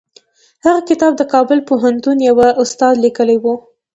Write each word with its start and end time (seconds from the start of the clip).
هغه 0.65 0.81
کتاب 0.89 1.11
د 1.17 1.21
کابل 1.33 1.59
پوهنتون 1.69 2.17
یوه 2.29 2.47
استاد 2.63 2.95
لیکلی 3.03 3.37
و. 3.39 3.45